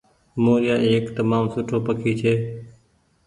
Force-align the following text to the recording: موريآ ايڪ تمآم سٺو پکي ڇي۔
موريآ 0.43 0.75
ايڪ 0.87 1.05
تمآم 1.17 1.45
سٺو 1.53 1.77
پکي 1.85 2.11
ڇي۔ 2.19 2.33